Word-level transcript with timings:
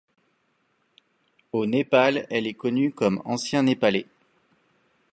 Au 1.51 1.67
Népal, 1.67 2.25
elle 2.31 2.47
est 2.47 2.55
connue 2.55 2.91
comme 2.91 3.21
ancien 3.23 3.61
népalais. 3.61 4.07